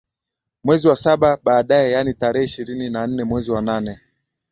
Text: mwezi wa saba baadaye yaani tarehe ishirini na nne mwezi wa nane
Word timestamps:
mwezi 0.63 0.87
wa 0.87 0.95
saba 0.95 1.37
baadaye 1.43 1.91
yaani 1.91 2.13
tarehe 2.13 2.45
ishirini 2.45 2.89
na 2.89 3.07
nne 3.07 3.23
mwezi 3.23 3.51
wa 3.51 3.61
nane 3.61 3.99